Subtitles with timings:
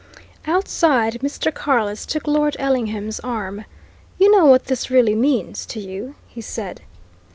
[0.47, 1.53] Outside, Mr.
[1.53, 3.65] Carless took Lord Ellingham's arm.
[4.17, 6.81] "You know what this really means to you?" he said.